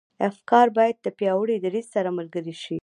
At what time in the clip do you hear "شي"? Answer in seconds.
2.63-2.77